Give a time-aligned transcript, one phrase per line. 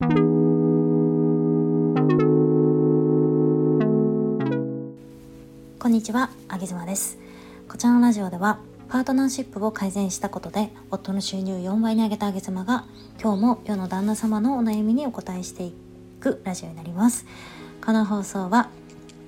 [0.00, 0.06] こ
[5.88, 7.18] んにちは、あげずまです。
[7.68, 12.84] こちらのラジオではパートナーシップを改善したことで夫の収入を4倍に上げたあげ妻が
[13.20, 15.74] 今日も世の旦那様のお悩みにお答えしてい
[16.20, 17.26] くラジオになります。
[17.84, 18.68] この放送は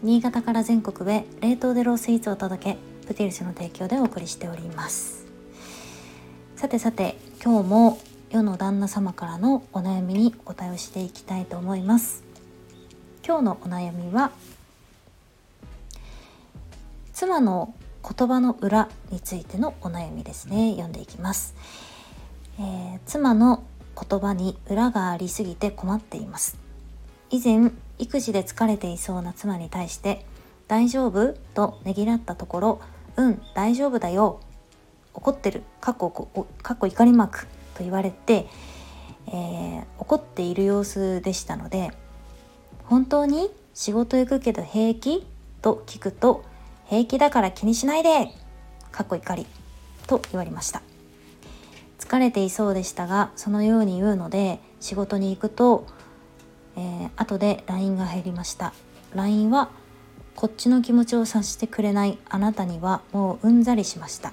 [0.04, 2.78] 新潟から全国へ冷凍でロースイーツをお届け
[3.08, 5.26] プティルスの提供でお送りしております。
[6.54, 7.98] さてさて今日も
[8.30, 12.22] 世の旦那様からのお悩みにお答えをしていきたいと思います。
[13.26, 14.30] 今日のお悩みは
[17.12, 17.74] 妻の
[18.08, 20.70] 言葉の裏についてのお悩みですね。
[20.70, 21.56] 読んでいきます、
[22.60, 23.64] えー、妻の
[24.00, 26.56] 言葉に裏がありすぎて困っています。
[27.30, 30.24] 以前育児で疲れていそうな妻に対して
[30.68, 31.34] 大丈夫？
[31.54, 32.80] とねぎらったところ
[33.16, 34.38] うん大丈夫だよ。
[35.14, 35.64] 怒ってる。
[35.80, 36.10] かっこ
[36.62, 37.48] かっこ怒りマーク
[37.80, 38.46] と言われて、
[39.28, 41.92] えー、怒っている様子でしたので
[42.84, 45.26] 本当に仕事行くけど平気？
[45.62, 46.44] と聞くと
[46.88, 48.28] 平気だから気にしないで
[48.92, 49.46] かっこ怒り。
[50.06, 50.82] と言われました。
[51.98, 55.86] 疲れていそうでしたがそのように言うので仕事に行くと、
[56.76, 58.74] えー、後で LINE が入りました。
[59.14, 59.70] LINE は
[60.34, 64.32] こっちの気持ちを察してくれないあなたにはもううんざりしました。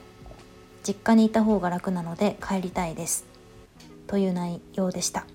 [0.84, 3.37] 実家にいた方が楽なので帰りたいです。
[4.08, 5.26] という内容でした。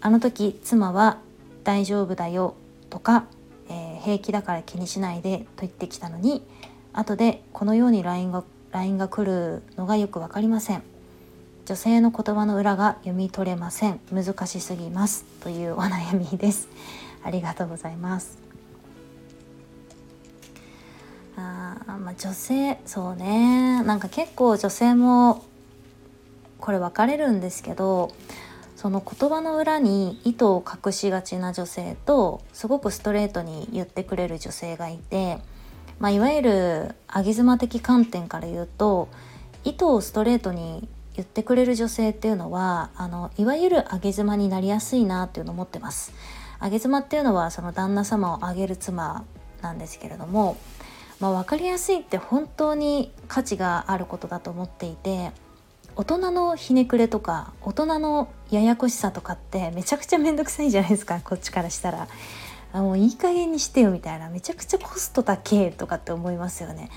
[0.00, 1.18] あの時妻は
[1.64, 2.54] 大丈夫だよ
[2.90, 3.26] とか
[4.02, 6.42] 平気だから気にしないでと言ってきたのに
[6.92, 10.82] 後でこのように LINE が LINE が来るのがよく分かりません。
[11.64, 14.00] 女性の言葉の裏が読み取れません。
[14.12, 16.68] 難しすぎますというお悩みです。
[17.22, 18.36] ありがとうございます。
[21.36, 23.82] あまあ女性そうね。
[23.84, 25.44] なんか結構女性も
[26.62, 28.12] これ分かれるんですけど
[28.76, 35.38] その言葉の裏に意図を隠しがちな女性とすごくストレートに言ってくれる女性がいて、
[35.98, 39.08] まあ、いわゆるあぎ妻的観点から言うと
[39.64, 46.12] 意図をストレートに言ってくれる女性っていうのはあのいわゆる上げ妻になりやすいなっていうのを思ってます。
[46.60, 49.24] 上げ妻っていうのはその旦那様を上げる妻
[49.62, 50.56] なんですけれども、
[51.18, 55.32] まあ、分かりやすいって本当に価値があることだと思っていて
[55.94, 62.08] 大人のひねくれとか大人のややこしさとかってめちゃくちゃ面倒くさいじゃないですかこっちからしたら。
[62.74, 64.30] あもういい加減にしてよみたいな。
[64.30, 66.90] めちゃくちゃコスト高えとかって思いますよね。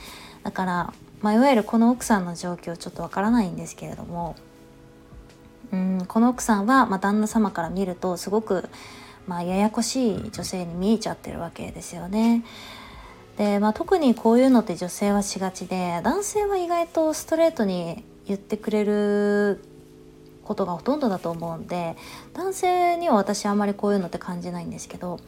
[0.43, 4.35] だから、まあ、いわゆるこの奥さんの状況ちょっとわからないんですけれども。
[5.73, 8.69] うんこの奥さんは、まあ、旦那様から見るとすごく、
[9.27, 12.45] まあ、ややこしい女性に見えちゃってるわけですよね。
[13.37, 19.61] で、まあ、特にこういうのって女性はしがちで男性は意外とストレートに言ってくれる
[20.45, 21.97] ことがほとんどだと思うんで
[22.33, 25.19] 男性には私あんまりこういうのって感じないんですけど、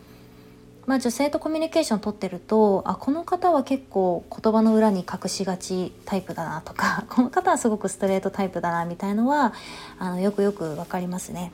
[0.85, 9.53] まあ、女性とコミュニケーション取ってるとあこの方は結構言葉の裏に隠しがちタイプだなとか この方はすごくストレートタイプだなみたいのは
[9.99, 11.51] あのよくよく分かりますね。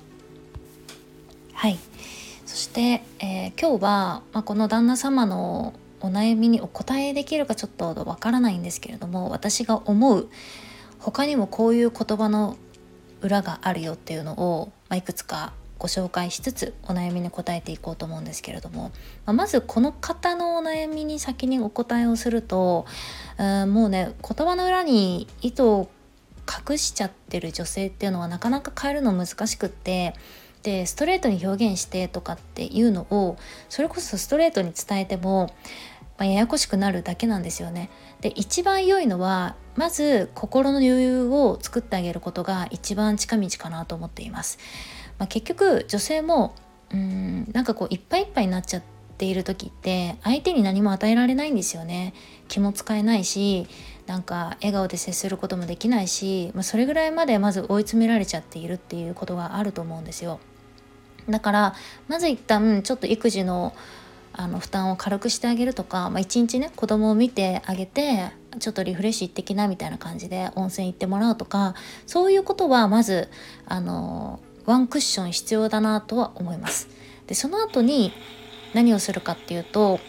[1.53, 1.79] はい
[2.45, 10.27] そして、えー、今日は、まあ、この旦那様のお悩みにお答えできるかちょっとわからないんですけれども私が思う
[11.03, 12.55] 他にもこういう言葉の
[13.21, 18.91] 裏があるよっていうのを、まあ、いくつかご紹介しつつお悩みに答えていこうと思うんですけれども、
[19.25, 22.85] まあ、まずこの方のお悩みに先にお答えをすると
[23.37, 25.89] うんもうね言葉の裏に意図を
[26.69, 30.13] 隠しちゃってる女性っていうのはなかなか変えるの難しくって
[30.61, 33.37] でストレートに表現してとかっていうのを
[33.67, 35.53] それこそストレートに伝えても
[36.17, 37.89] まあ、ややこしくなるだけなんですよね。
[38.21, 44.59] で一番良いのはまず心の余裕を作ってあげることが一番近道かなと思っています。
[45.17, 46.55] まあ、結局女性も
[46.91, 48.83] うんなんかこういっぱいいっぱいになっちゃっ
[49.17, 52.13] ている時って相手に何も与えられないんですよね。
[52.47, 53.67] 気も使えないし
[54.05, 60.39] なんか笑顔で接することもできないし、まあ、それぐらいまでまず追い詰められちゃっているっていうことがあると思うんですよ。
[61.29, 61.75] だから
[62.07, 63.73] まず一旦ちょっと育児の
[64.35, 73.29] あの負担を軽くしてあげるとか、まあ、一日ね子供を見てあげてちょっとリフレッシュ行ってきなみたいな感じで温泉行ってもらうとかそういうことはまず
[73.65, 76.87] あのワンクッション必要だなとは思います。
[77.27, 78.13] でその後に
[78.73, 79.99] 何をするかっていうと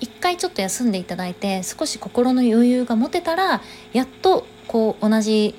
[0.00, 3.60] 一回ちょっと休んでいただいて少し心の余裕が持てたら
[3.92, 5.54] やっとこう同じ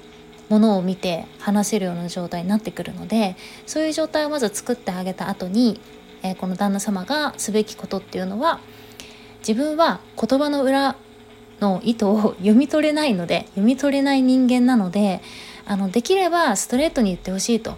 [0.49, 5.79] ものを見て話せるような状態になってくるのでそういう状態をまず作ってあげた後に
[6.25, 8.59] えー、この旦那様がすべきことっていうのは
[9.47, 10.95] 自分は言葉の裏
[11.61, 15.21] の意図を読み取れないので読み取れない人間なので
[15.65, 17.75] あのできればストレートに言ってほしいと。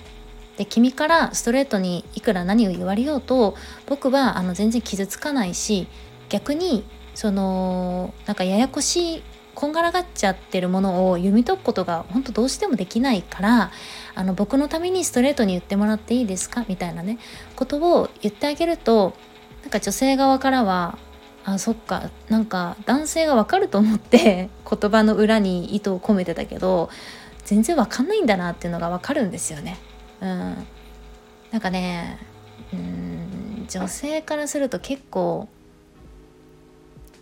[0.57, 5.87] で君からストレートにいくら何を言われようと僕はあの全然傷つかないし
[6.29, 6.83] 逆に
[7.13, 13.71] そのなんかややこしいこんがらがっちゃってるものを読み解くことが本当どうしてもできないから
[14.15, 16.65] あの僕のためにストレートに言ってもらっていいですか？
[16.67, 17.19] みたいなね
[17.55, 19.13] ことを言ってあげると
[19.61, 20.97] なんか女性側からは
[21.47, 26.89] あそっかなんか男性がわかると思って 言葉の裏に意図を込めてたけど
[27.45, 29.77] 全然わかんないんだなっていうのがわかるんですよね。
[30.19, 30.67] うん、
[31.51, 32.19] なんかね
[32.73, 35.47] うん女性からすると結構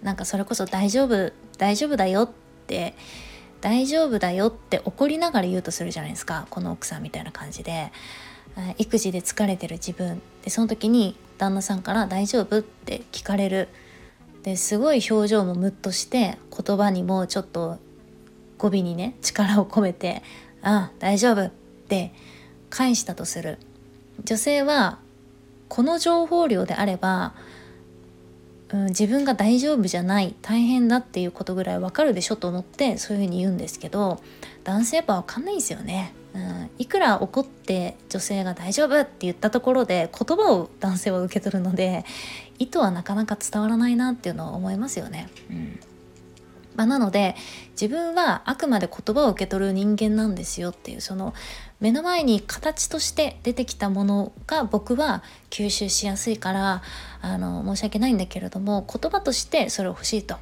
[0.02, 2.30] なんかそれこそ大丈夫大丈夫だよっ
[2.66, 2.96] て
[3.62, 7.92] 大丈夫だよって怒りながら言うとするじゃないですかこの奥さんみたいな感じで
[8.80, 13.70] 育児で疲れてる自分でその時に旦那さんから「大丈夫?」って聞かれる
[14.46, 17.80] ですごい表情もムッとして言葉にもちょっと
[18.60, 20.22] 語尾にね力を込めて
[20.62, 22.14] 「ああ大丈夫」って
[22.70, 23.58] 返したとする
[24.24, 25.00] 女性は
[25.68, 27.34] この情報量であれば、
[28.70, 34.22] うん、自分が大丈夫じゃない大変だっていうことぐらいわかるでしょと思ってそういうふうに言うんですけど
[34.64, 36.14] 男性やっぱ分かんないんですよね。
[36.36, 42.04] うん、いくら怒って女性が「大丈夫」って言ったところで言葉を男性は受け取るので
[42.60, 45.30] 意図はなかなか伝わらないなっていうのは思いますよね。
[45.50, 45.80] うん
[46.76, 47.36] まあ、なので
[47.72, 51.34] 自分はあくまで言葉を受け取る人間なんですよっていうその
[51.80, 56.82] 目の前に形として出てきたものが僕は吸収しやすいから
[57.22, 60.36] あの申し訳ないんだけれども言葉としてそれを欲しいと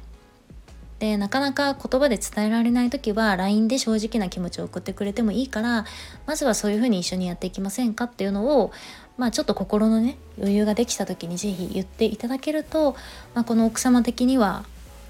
[0.98, 5.84] でなかなか言葉で伝えられない時は LINE で正直な気持ちを送ってくれてもいいから
[6.26, 8.72] まずはそういうふうに一緒にやっていきませんかっていうのを
[9.16, 12.96] まあちょっと心のね余裕ができた時に是非言っていただけると、
[13.34, 14.64] まあ、この奥様的には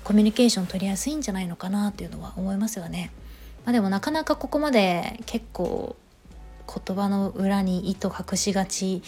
[0.05, 3.11] コミュニケーション取りやすいんじゃないのかなっていうのは思いますよね。
[3.65, 5.97] まあ、でもなかなかここまで結構
[6.67, 9.03] 言葉の裏に意図隠しがち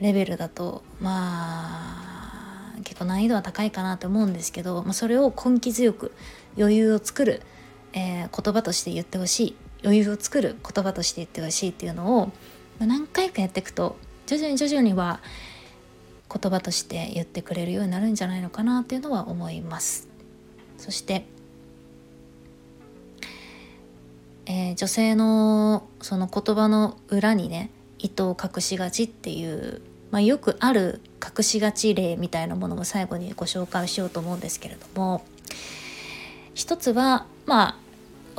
[0.00, 6.12] レベルだとまあ結構難易度は高いかなと思うんですけど、まあ、それを根気強く
[6.56, 7.42] 余裕を作る、
[7.92, 12.32] えー、言葉として言ってほしい余裕を作る言葉として言ってほしいっていうのを、
[12.78, 13.96] ま、何回かやっていくと
[14.30, 15.18] 徐々に徐々には
[16.32, 20.06] 言葉として言ってくれるようになるんじゃないのかなっていうのは思います。
[20.78, 21.26] そして、
[24.46, 29.82] えー、女性のその言葉の裏にね意図を隠しがちっていう
[30.12, 35.24] まあ、よくある隠しがち例みたいなものも最後にご紹介しようと思うんですけれども
[36.54, 37.89] 一つはまあ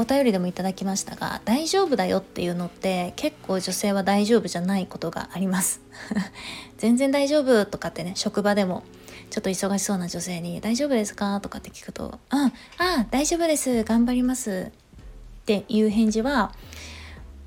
[0.01, 5.81] お便りでもいただきましたが大丈夫だよっていうのって結構女性は大丈夫じゃないことがあります
[6.77, 8.83] 全然大丈夫とかってね職場でも
[9.29, 16.53] ちょっと忙しそうな女性に「大丈夫ですか?」とかって聞くと「うんああ大丈夫です頑張ります」っていう返事は、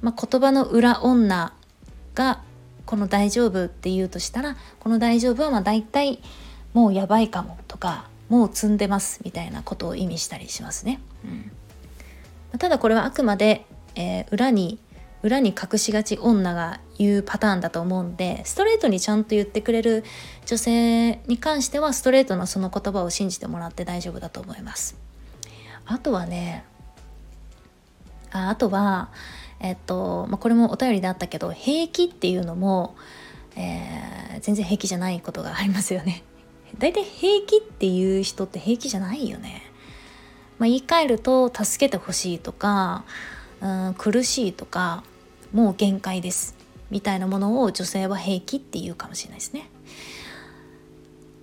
[0.00, 1.52] まあ、言葉の裏女
[2.14, 2.40] が
[2.86, 6.20] この大丈夫って言うとしたらこの大丈夫はまあ大体
[6.72, 11.00] もうやばいかもとかもう積んでますみたいなことを意味したりしますね。
[11.24, 11.52] うん、
[12.58, 14.78] ただこれはあくまで、えー、裏に
[15.22, 20.04] 裏に隠しがち女が言うパターンだと思うんでストレートにちゃんと言ってくれる
[20.44, 24.96] 女性に関してはストレートのその言葉を信じてもらって大丈夫だと思います。
[25.86, 26.64] あとはね
[28.32, 29.08] ああとは
[29.60, 32.94] えっと、まあ、これもお便りであったけど平気っていうのも、
[33.56, 36.22] えー、全然平気じゃないことがありますよね。
[36.78, 39.62] 大体平気っていう人って平気じゃないよね。
[40.58, 43.04] まあ、言い換えると助けてほしいとか、
[43.60, 45.02] うん、苦しいとか
[45.52, 46.54] もう限界です
[46.90, 49.68] みたいなものを女性は平気っていうかもしれないですね。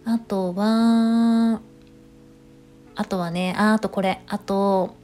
[0.05, 1.61] あとは
[2.95, 4.95] あとはねああとこれあと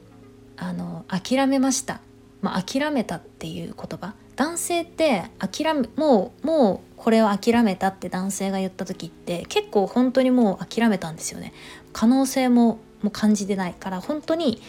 [0.56, 2.00] あの諦めました。
[2.40, 4.14] まあ、諦めたっていう言葉。
[4.36, 11.52] 男性って諦めもうもうこれを諦めたって男性が言った時って結構本当にもう諦めたんですよね。
[11.92, 14.60] 可能性もも感じてないから本当に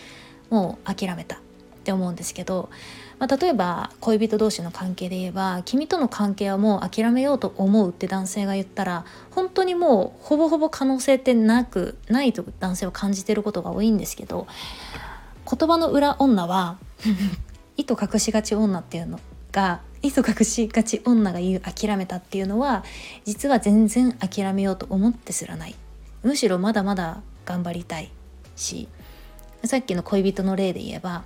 [0.50, 1.40] もう諦めたっ
[1.84, 2.70] て思うんですけど、
[3.18, 14.48] まあ、例えば恋人同士の関係で言えば君との関係はもう諦めようと思うって男性が言ったら本当にもうほぼほぼ可能性ってなくないと男性は感じてることが多いんですけど
[15.50, 16.78] 言葉の裏女は
[17.78, 19.20] 意図隠しがち女っていうの
[19.52, 22.84] が意図隠しがち女が言う諦めたっていうのは
[23.26, 25.76] 実は全然諦めようと思ってすらない。
[26.24, 28.12] むしろまだまだ頑張りたい。
[28.60, 28.88] し
[29.66, 31.24] さっきの恋人の例で言えば、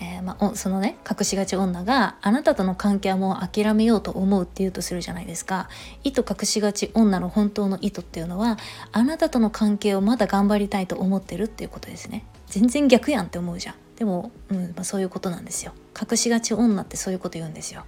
[0.00, 5.68] えー、まあ、そのね隠しがち女があなたとの関係はもう諦めようと思うって言うとするじゃないですか。
[6.04, 8.58] 意図隠しがち女の本当の意図っていうのは
[8.92, 12.24] あなたとの関係をまだ頑張りたいと思ってるっていうことですね。
[12.46, 13.74] 全然逆やんって思うじゃん。
[13.96, 15.72] でも、うんまあ、そういうことなんですよ。
[16.00, 17.84] 隠しがち女ってそういうこと言うんですよ。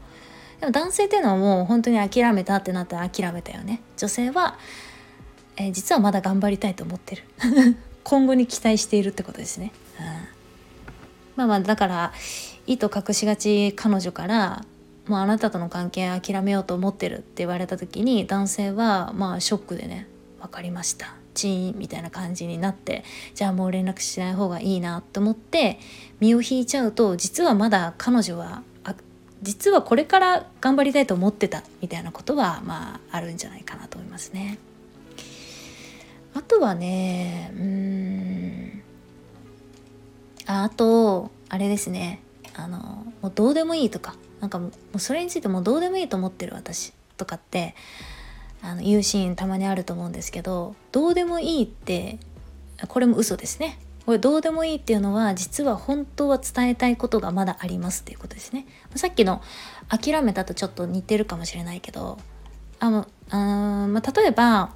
[0.60, 3.80] でも男性っていうのはもう本当に諦めたってなったら諦めたよね。
[3.96, 4.58] 女性は、
[5.60, 7.24] えー、実はまだ頑張りたいと思ってる。
[8.02, 10.06] 今後に期待しているってことですね、うん、
[11.36, 12.12] まあまあだから
[12.66, 14.64] 意図隠しがち彼女から
[15.06, 20.06] もうあなたとの関係諦めようと思ってるって言われた時に男性はまあショックでね
[20.40, 21.14] 分かりました。
[21.34, 25.78] チーンみたいな感じになってじゃあもう連絡しない方がいいなと思って
[26.18, 28.96] 身を引いちゃうと実はまだ彼女はあ
[29.40, 34.58] 実はこれから頑張りたいと思ってたみたいなことはまああるんじゃないかなと思いますね。
[36.34, 38.82] あとはねうん。
[40.46, 42.22] あとあれですね。
[42.54, 42.78] あの
[43.22, 44.14] もうどうでもいいとか。
[44.40, 47.74] なんかもうそれについてもうどうでもいいと思ってる私とかって
[48.62, 52.18] あの言うシーンたまにあると思うんですけどどうでもいいって
[52.88, 53.78] これも嘘ですね。
[54.06, 58.66] これどうでもいいっていうのは実は本当は伝えたいことがまだありますっていうことですね。
[58.96, 59.42] さっきの
[59.88, 62.18] 諦めたとちょっと似てるかもしれないけど
[62.80, 64.72] あのあ、まあ、例えば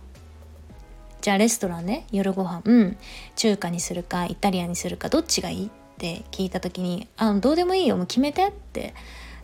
[1.24, 2.98] じゃあレストランね夜ご飯、うん、
[3.34, 8.92] 中華にするかイタリアンにするかどっちがいいって聞いた時に「あどうでもいいよもう決めて」って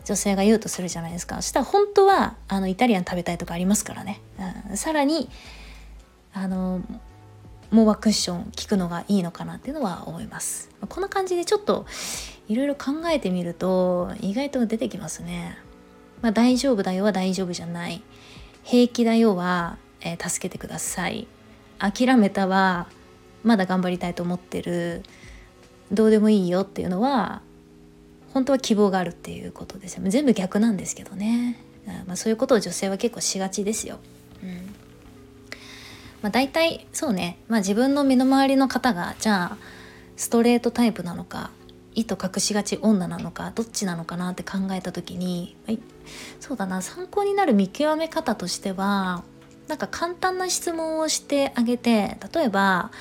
[0.05, 1.37] 女性が言うとするじゃないですか。
[1.37, 4.21] そしたら本当はあのイタリアン食べたいとかありますからね、
[4.69, 5.27] うん、さらに
[6.35, 6.81] あの
[7.71, 10.69] モバクッション聞くのがいいのかなっていうのは思います。
[10.87, 11.87] こんな感じでちょっと
[12.47, 15.57] いろいろ考えてみると意外と出てきますね、
[16.21, 18.03] まあ、大丈夫だよは大丈夫じゃない。
[18.61, 21.25] 平気だよは、えー、助けてください
[21.81, 22.87] 諦めたは
[23.43, 25.03] まだ頑張りたいと思ってる
[25.91, 27.41] どうでもいいよっていうのは
[28.33, 30.03] 本当は希望があるっていうことですよ。
[30.07, 31.59] 全部逆なんですけどね、
[32.07, 33.99] まあ、そういうことを女性は結構しがちですよ。
[34.41, 34.49] うん。
[36.21, 39.57] まあ、大体そうね、まあ、自分の身の回りの方がじゃあ
[40.15, 41.49] ストレートタイプなのか
[41.93, 45.79] 意図隠しがち女なのかどっちなのかなって考えた時に、はい、
[46.39, 46.81] そうだな。
[46.81, 49.23] 参考になる見極め方としては
[49.67, 52.91] なんか簡単な質問をしてあげて例えば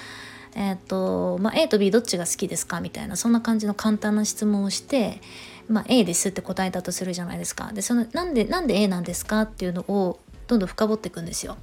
[0.57, 2.81] えーとまあ、A と B どっちが好きですか？
[2.81, 5.21] みたいなそんな感じの簡単な質問をして、
[5.69, 9.43] まあ、A ですって答えたとするじゃないですかでそのなんでなんで A なんですか？
[9.43, 11.57] っていうのをどんどん深掘っていくんですよ。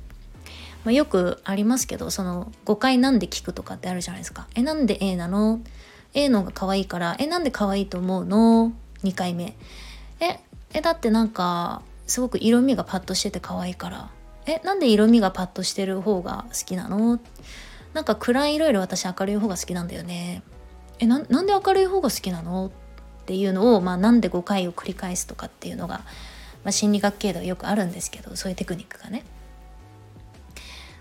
[0.86, 4.48] まあ、よくありますけどその誤解なんで聞くとかってあるじゃないですか。
[4.56, 5.60] えなんで A なの
[6.14, 8.72] ?A の方が可愛いからえなんで可愛いと思うの
[9.04, 9.58] ?2 回目。
[10.22, 10.40] え
[10.74, 14.10] えだってなんかすごく色味がパッとしてて可愛いから
[14.48, 17.20] えなんで色味がパッとしてる方が好きなの？
[17.94, 20.42] なんか暗い色より私明るい方が好きなんだよね。
[21.00, 22.68] えななんで明るい方が好きなの？
[22.68, 22.72] っ
[23.28, 25.98] ていうのを、まあ、なんで5回を繰り返すとかっていうのが、
[26.64, 29.26] まあ、心理学系ではよくあるんですけどそういうテクニックがね。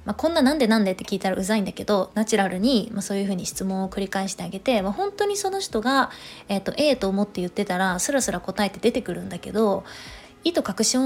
[0.05, 6.11] まあ、こんななんでなんでって聞いたらうざいんだけどナチュラルに、まあ、そういうふうに質問を繰り返してあげて、まあ、本当にその人が、
[6.49, 9.85] えーと、A と思って言ってたらスラスラ答えて出てくるんだけど
[10.45, 10.97] 意図隠し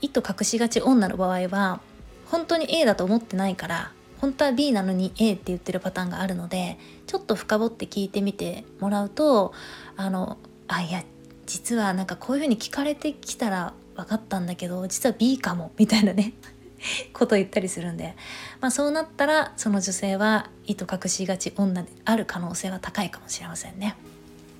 [0.00, 1.80] 意図隠しがち女の場合は
[2.26, 9.52] 本当に A だと思ってないから本当は B なのに A って言ってるパターンがあるのでちょっと深掘って聞いてみてもらうと
[9.96, 11.04] あのあいや
[11.46, 16.32] 実はなんかこういうふうに聞かれてきたら分かったんだけど実は B かもみたいなね
[17.12, 18.16] こと言ったりするんで、
[18.60, 23.96] まあ、そうなったらその女性は意図隠しがち女である可能性は高いかもしれませんね。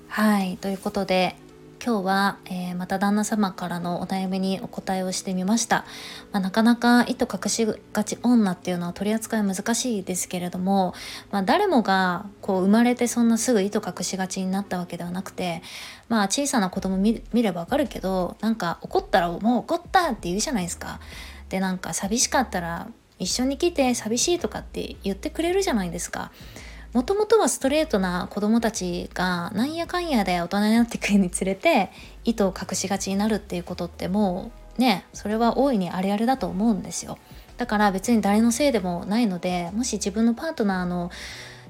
[0.07, 1.35] はいということで
[1.83, 5.85] 今日は、えー、また旦那様からのお悩みにお答えをしてみました、
[6.31, 10.93] まあ、なかなか意図隠しがち女っていうのは取り扱い難しいですけれども、
[11.31, 15.61] まあ、誰もがこう生まれてそんなすぐ意図隠しがちになったわけではなくて
[16.09, 20.99] まあ小さな子供見見ればわかるけどなんか怒ったらもう怒ったって言うじゃないですか。
[21.49, 22.87] でなんか寂しかったら
[23.19, 26.31] 一緒に来て寂しいとかって言ってくれるじゃないですか。
[26.95, 31.91] もともとはストレートな子供たちがなんやかんやで大人になっていくにつれて
[32.23, 37.17] 意図を隠しがちになるっていうことってもうねそれは大いにあれあれだと思うんですよ。
[37.57, 41.11] だから別に誰のせいでもないのでもし自分のパートナーの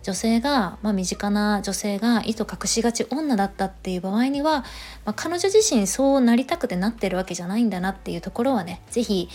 [0.03, 4.59] 女性が、まあ、身近な女性が意図隠しがち女だったっていう場合には、
[5.05, 9.27] まあ、彼女自身そうなりたくてなってるわけじゃないんだなっていうところはね是非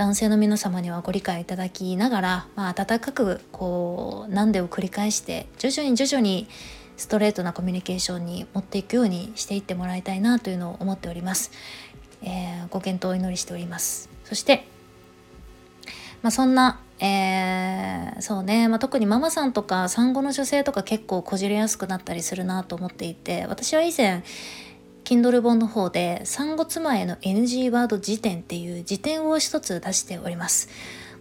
[0.00, 6.48] 男性の皆様にはご理解いただきながら、まあ、温かくこう何でを繰り返して徐々に徐々に
[6.96, 11.50] ストレートなコミュニケーションに持っていくようにしていってもらいたいなというのを思っております。
[12.22, 14.08] えー、ご検討をお祈りしております。
[14.24, 14.66] そして、
[16.22, 24.22] まあ、そんな、えー、そうね、まあ、特にママさんとか産後の女性とか結構こじれやすくなったりするなと思っていて私は以前
[25.10, 30.68] Kindle 本の方で産後妻への NG ワード辞典っていう辞典を一つ出しております。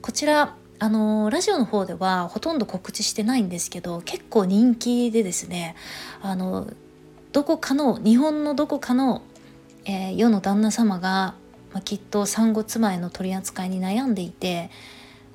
[0.04, 5.76] こちらあのラジオの方ではほとんど告知してないんですけど結構人気でですね
[6.22, 6.72] あの
[7.32, 9.24] どこかの日本のどこかの、
[9.86, 11.34] えー、世の旦那様が、
[11.74, 14.70] まあ、きっと産後妻への取り扱いに悩んでいて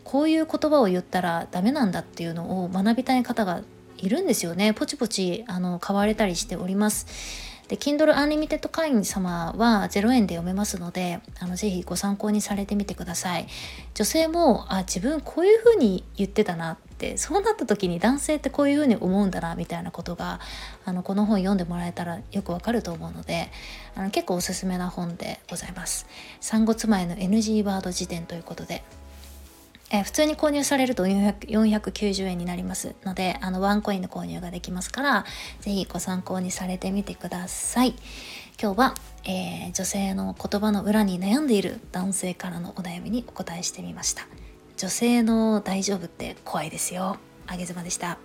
[0.05, 3.63] こういう言葉を言ったらダメなんだっていうのを学びたい方が
[3.99, 13.47] いるんですよねポチポチあの買われたりしておりますで Kindle Unlimited 会員様は0円で読めますのであのぜひご参考にされてみてください。
[13.95, 20.41] 女性もあ自分こういうふうに言ってたなってそうなった時に男性ってこういうふうに思うんだなみたいなことが
[20.85, 23.51] あのこの本読んでもらえたらよくわかると思うので
[23.95, 26.07] あの結構おすすめな本でございます。
[26.41, 28.85] 産後妻への NG ワード辞典ということで。
[29.95, 35.25] えー、普通に購入されると490円になりますのであのワンコインの購入ができますから
[35.61, 37.95] 是非ご参考にされてみてください。
[38.61, 44.27] 今日は、えー、女性の言葉の裏に悩んでいる男性からのお悩みにお答えしてみました。
[44.77, 47.17] 女性の大丈夫って怖いですよ。
[47.47, 48.19] あげずまでした。